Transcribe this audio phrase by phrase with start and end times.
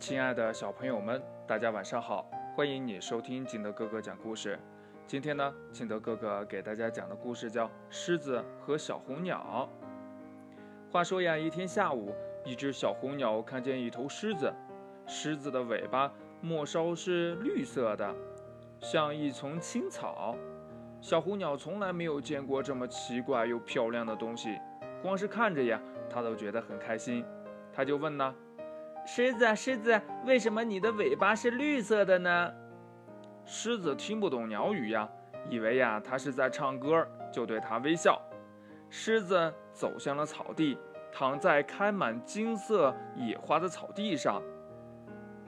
[0.00, 2.26] 亲爱的小朋友们，大家晚上好！
[2.56, 4.58] 欢迎你收听景德哥哥讲故事。
[5.06, 9.70] 今天呢，景德哥哥给大家讲的故事叫《狮子和小红鸟》。
[10.90, 12.14] 话说呀，一天下午，
[12.46, 14.50] 一只小红鸟看见一头狮子，
[15.06, 16.10] 狮子的尾巴
[16.40, 18.14] 末梢是绿色的，
[18.80, 20.34] 像一丛青草。
[21.02, 24.58] 小红鸟从来没有见过这么奇怪又漂亮的东西，
[25.02, 25.78] 光是看着呀，
[26.08, 27.22] 它都觉得很开心。
[27.70, 28.34] 它就问呢。
[29.12, 32.52] 狮子，狮子，为什么你的尾巴是绿色的呢？
[33.44, 35.08] 狮子听不懂鸟语呀，
[35.48, 38.22] 以为呀它是在唱歌，就对它微笑。
[38.88, 40.78] 狮子走向了草地，
[41.10, 44.40] 躺在开满金色野花的草地上。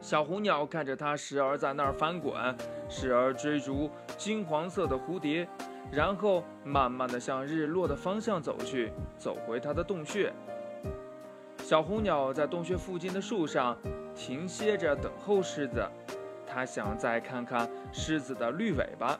[0.00, 2.34] 小红鸟看着它，时而在那儿翻滚，
[2.88, 5.48] 时而追逐金黄色的蝴蝶，
[5.92, 10.32] 然后慢慢地向日落的方向走去，走回它的洞穴。
[11.62, 13.78] 小红鸟在洞穴附近的树上
[14.16, 15.88] 停歇着，等候狮子。
[16.44, 19.18] 它想再看看狮子的绿尾巴，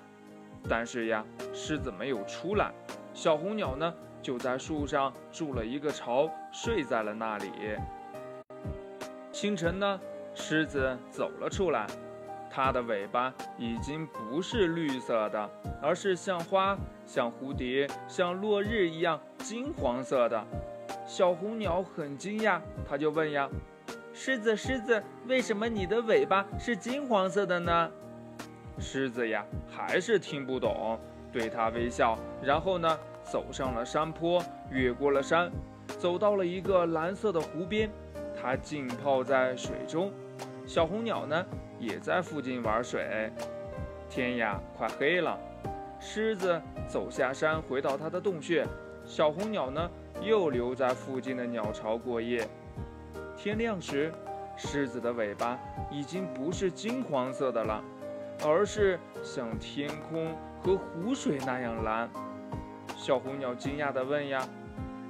[0.69, 2.73] 但是呀，狮子没有出来。
[3.15, 7.51] 小红鸟呢，就在树上筑了一个巢，睡在了那里。
[9.31, 10.01] 清晨呢，
[10.35, 11.87] 狮子走了出来，
[12.51, 15.51] 它的尾巴已经不是绿色的，
[15.81, 20.45] 而是像花、像蝴蝶、像落日一样金黄色的。
[21.15, 23.47] 小红鸟很惊讶，它就问呀
[24.15, 27.91] ：“狮子，狮子，为什么你的尾巴是金黄色的呢？”
[28.81, 30.99] 狮子呀，还是听不懂，
[31.31, 32.99] 对它微笑，然后呢，
[33.31, 35.53] 走上了山坡，越过了山，
[35.99, 37.91] 走到了一个蓝色的湖边，
[38.35, 40.11] 它浸泡在水中。
[40.65, 41.45] 小红鸟呢，
[41.79, 43.31] 也在附近玩水。
[44.09, 45.39] 天呀，快黑了，
[46.01, 48.67] 狮子走下山，回到它的洞穴。
[49.05, 49.91] 小红鸟呢？
[50.21, 52.47] 又留在附近的鸟巢过夜。
[53.37, 54.13] 天亮时，
[54.57, 55.59] 狮子的尾巴
[55.91, 57.83] 已经不是金黄色的了，
[58.45, 62.09] 而是像天空和湖水那样蓝。
[62.97, 64.47] 小红鸟惊讶地问：“呀，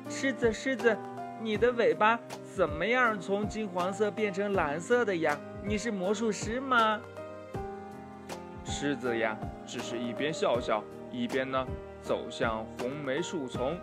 [0.09, 0.97] 狮子，狮子，
[1.41, 2.19] 你的尾巴
[2.55, 5.39] 怎么样从金黄色变成蓝色的呀？
[5.65, 7.01] 你是魔术师吗？”
[8.65, 11.67] 狮子呀，只是一边笑笑，一边呢
[12.01, 13.77] 走向红梅树丛。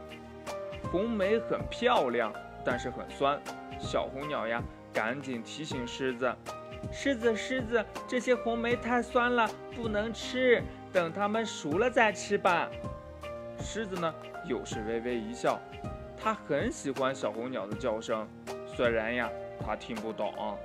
[0.92, 3.40] 红梅很漂亮，但是很酸。
[3.80, 4.62] 小红鸟呀，
[4.94, 6.34] 赶紧提醒狮子
[6.92, 12.70] ：“狮子，狮子，这些红梅太酸了，不能吃，等它们熟了再吃吧。”
[13.62, 14.14] 狮子呢，
[14.46, 15.60] 又是微微一笑。
[16.22, 18.28] 它很喜欢小红鸟的叫声，
[18.66, 19.30] 虽然呀，
[19.66, 20.58] 它听不懂。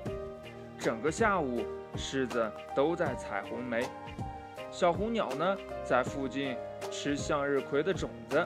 [0.79, 1.65] 整个下午，
[1.97, 3.87] 狮子都在采红梅，
[4.71, 6.57] 小红鸟呢，在附近
[6.91, 8.45] 吃向日葵的种子。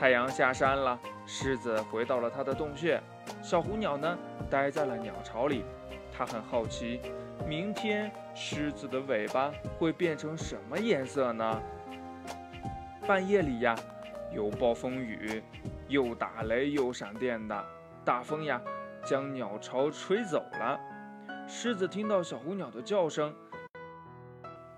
[0.00, 2.98] 太阳下山了，狮子回到了它的洞穴，
[3.42, 4.16] 小红鸟呢，
[4.48, 5.62] 待在了鸟巢里。
[6.10, 7.02] 它很好奇，
[7.46, 11.62] 明天狮子的尾巴会变成什么颜色呢？
[13.06, 13.76] 半夜里呀，
[14.32, 15.42] 有暴风雨，
[15.86, 17.62] 又打雷又闪电的，
[18.02, 18.58] 大风呀，
[19.04, 20.80] 将鸟巢吹走了。
[21.46, 23.34] 狮子听到小红鸟的叫声，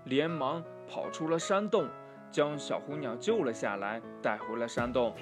[0.03, 1.87] 连忙跑出了山洞。
[2.33, 5.13] 将小红鸟救了下来，带回了山洞。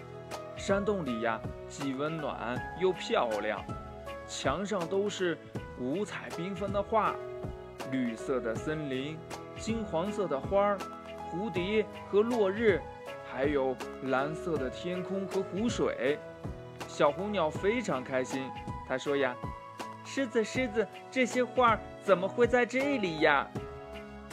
[0.56, 3.62] 山洞里呀，既温暖又漂亮，
[4.26, 5.38] 墙上都是
[5.78, 7.14] 五彩缤纷的画：
[7.92, 9.18] 绿色的森林，
[9.58, 10.78] 金黄色的花儿，
[11.30, 12.80] 蝴蝶和落日，
[13.30, 16.18] 还有蓝色的天空和湖水。
[16.88, 18.50] 小红鸟非常开心，
[18.88, 19.36] 它说呀
[20.06, 23.46] ：“狮子，狮子，这些画怎么会在这里呀？”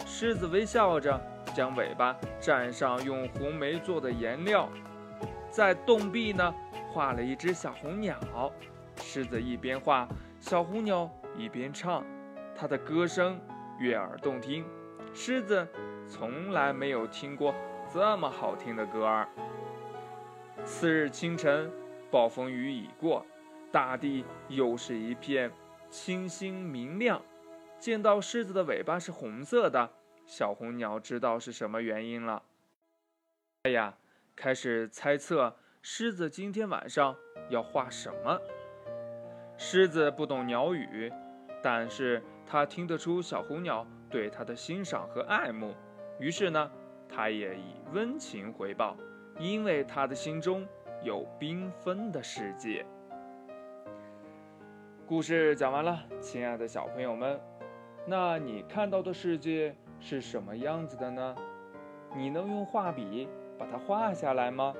[0.07, 1.21] 狮子微笑着。
[1.59, 4.69] 将尾巴蘸上用红梅做的颜料，
[5.51, 6.55] 在洞壁呢
[6.93, 8.17] 画了一只小红鸟。
[9.03, 10.07] 狮子一边画，
[10.39, 12.07] 小红鸟一边唱，
[12.55, 13.41] 它的歌声
[13.81, 14.65] 悦耳动听。
[15.13, 15.67] 狮子
[16.07, 17.53] 从来没有听过
[17.93, 19.29] 这么好听的歌儿。
[20.65, 21.69] 次日清晨，
[22.09, 23.27] 暴风雨已过，
[23.73, 25.51] 大地又是一片
[25.91, 27.21] 清新明亮。
[27.81, 29.91] 见到狮子的尾巴是红色的。
[30.29, 32.43] 小红鸟知道是什么原因了。
[33.63, 33.97] 哎呀，
[34.37, 37.17] 开始猜测狮子今天晚上
[37.49, 38.39] 要画什么。
[39.57, 41.11] 狮子不懂鸟语，
[41.63, 45.75] 但是它听得出小红鸟对它的欣赏和爱慕，
[46.21, 46.71] 于是呢，
[47.09, 48.95] 它也以温情回报，
[49.39, 50.69] 因为它的心中
[51.03, 52.85] 有缤纷的世界。
[55.07, 57.41] 故事讲完了，亲爱的小朋友们，
[58.07, 59.75] 那你看到的世界？
[60.01, 61.35] 是什么样子的呢？
[62.17, 63.29] 你能用画笔
[63.59, 64.75] 把它画下来吗？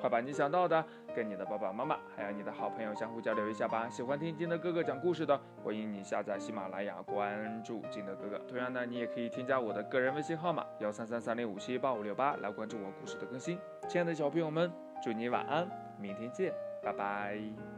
[0.00, 3.88] 快把你想到的跟你的爸爸妈妈还有你的好朋友相互交流一下吧。
[3.88, 8.38] 喜欢听金德哥哥讲故事的，欢迎你下载喜马拉雅，关注金德哥哥。
[8.46, 13.58] 同样呢，你也可以添加我的个人微信号码幺三三三零五七八五六八来关注我故事的更新。
[13.88, 14.70] 亲爱的小朋友们，
[15.02, 15.66] 祝你晚安，
[15.98, 16.52] 明天见，
[16.82, 17.73] 拜拜。